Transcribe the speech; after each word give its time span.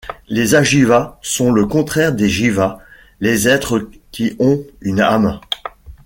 Les 0.29 0.55
ajivas 0.55 1.19
sont 1.21 1.51
le 1.51 1.67
contraire 1.67 2.11
des 2.11 2.27
jivas: 2.27 2.79
les 3.19 3.47
êtres 3.47 3.87
qui 4.11 4.35
ont 4.39 4.63
une 4.81 4.99
âme. 4.99 5.39